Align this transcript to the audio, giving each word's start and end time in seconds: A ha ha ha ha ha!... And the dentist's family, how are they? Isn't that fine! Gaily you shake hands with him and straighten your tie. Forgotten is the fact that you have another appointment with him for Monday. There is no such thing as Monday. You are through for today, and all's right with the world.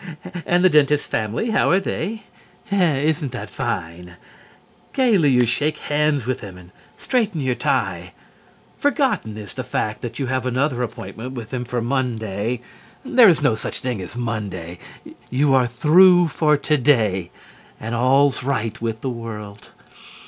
A 0.01 0.03
ha 0.03 0.07
ha 0.07 0.13
ha 0.13 0.17
ha 0.23 0.29
ha!... 0.33 0.41
And 0.47 0.65
the 0.65 0.69
dentist's 0.71 1.05
family, 1.05 1.51
how 1.51 1.69
are 1.69 1.79
they? 1.79 2.23
Isn't 2.71 3.31
that 3.33 3.51
fine! 3.51 4.15
Gaily 4.93 5.29
you 5.29 5.45
shake 5.45 5.77
hands 5.77 6.25
with 6.25 6.39
him 6.39 6.57
and 6.57 6.71
straighten 6.97 7.39
your 7.39 7.53
tie. 7.53 8.13
Forgotten 8.79 9.37
is 9.37 9.53
the 9.53 9.63
fact 9.63 10.01
that 10.01 10.17
you 10.17 10.25
have 10.25 10.47
another 10.47 10.81
appointment 10.81 11.33
with 11.33 11.53
him 11.53 11.65
for 11.65 11.83
Monday. 11.83 12.61
There 13.05 13.29
is 13.29 13.43
no 13.43 13.53
such 13.53 13.81
thing 13.81 14.01
as 14.01 14.15
Monday. 14.15 14.79
You 15.29 15.53
are 15.53 15.67
through 15.67 16.29
for 16.29 16.57
today, 16.57 17.29
and 17.79 17.93
all's 17.93 18.41
right 18.41 18.81
with 18.81 19.01
the 19.01 19.09
world. 19.11 19.69